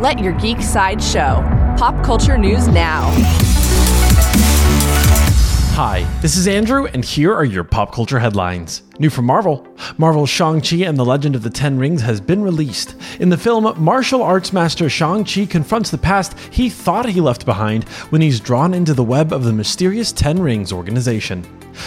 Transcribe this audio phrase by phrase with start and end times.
[0.00, 1.44] Let your geek side show.
[1.76, 3.10] Pop culture news now.
[5.74, 8.82] Hi, this is Andrew, and here are your pop culture headlines.
[8.98, 9.68] New from Marvel
[9.98, 12.96] Marvel's Shang-Chi and the Legend of the Ten Rings has been released.
[13.20, 17.84] In the film, martial arts master Shang-Chi confronts the past he thought he left behind
[18.08, 21.44] when he's drawn into the web of the mysterious Ten Rings organization.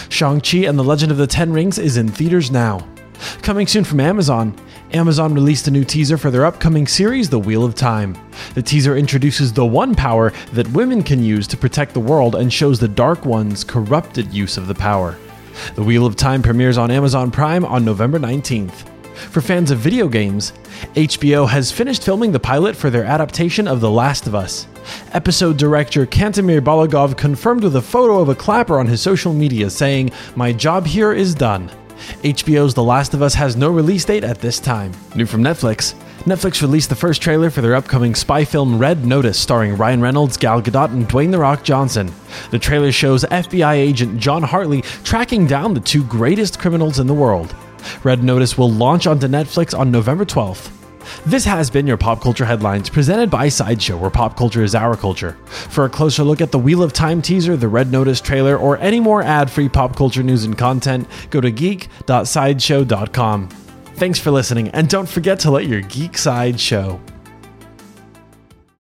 [0.08, 2.86] Shang-Chi and the Legend of the Ten Rings is in theaters now.
[3.42, 4.54] Coming soon from Amazon,
[4.94, 8.16] Amazon released a new teaser for their upcoming series, The Wheel of Time.
[8.54, 12.52] The teaser introduces the one power that women can use to protect the world and
[12.52, 15.18] shows the Dark One's corrupted use of the power.
[15.74, 18.86] The Wheel of Time premieres on Amazon Prime on November 19th.
[19.32, 20.52] For fans of video games,
[20.94, 24.68] HBO has finished filming the pilot for their adaptation of The Last of Us.
[25.10, 29.70] Episode director Kantemir Balagov confirmed with a photo of a clapper on his social media
[29.70, 31.68] saying, My job here is done.
[32.22, 34.92] HBO's The Last of Us has no release date at this time.
[35.14, 39.38] New from Netflix Netflix released the first trailer for their upcoming spy film Red Notice,
[39.38, 42.10] starring Ryan Reynolds, Gal Gadot, and Dwayne The Rock Johnson.
[42.50, 47.12] The trailer shows FBI agent John Hartley tracking down the two greatest criminals in the
[47.14, 47.54] world.
[48.04, 50.83] Red Notice will launch onto Netflix on November 12th.
[51.26, 54.96] This has been your Pop Culture Headlines presented by Sideshow, where pop culture is our
[54.96, 55.32] culture.
[55.46, 58.78] For a closer look at the Wheel of Time teaser, the Red Notice trailer, or
[58.78, 63.48] any more ad free pop culture news and content, go to geek.sideshow.com.
[63.96, 67.00] Thanks for listening, and don't forget to let your geek side show.